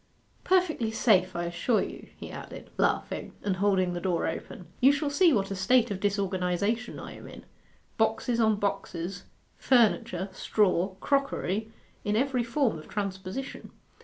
[0.43, 4.65] 'Perfectly safe, I assure you,' he added, laughing, and holding the door open.
[4.79, 7.45] 'You shall see what a state of disorganization I am in
[7.99, 9.25] boxes on boxes,
[9.59, 11.71] furniture, straw, crockery,
[12.03, 13.69] in every form of transposition.